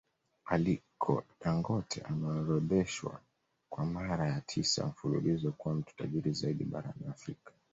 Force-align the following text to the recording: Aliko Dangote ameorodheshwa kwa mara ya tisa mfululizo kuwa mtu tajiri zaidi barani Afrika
Aliko 0.45 1.23
Dangote 1.41 2.01
ameorodheshwa 2.01 3.21
kwa 3.69 3.85
mara 3.85 4.27
ya 4.29 4.41
tisa 4.41 4.85
mfululizo 4.87 5.51
kuwa 5.51 5.75
mtu 5.75 5.95
tajiri 5.95 6.33
zaidi 6.33 6.63
barani 6.63 7.07
Afrika 7.09 7.51